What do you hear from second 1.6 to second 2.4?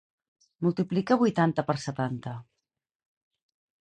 per setanta.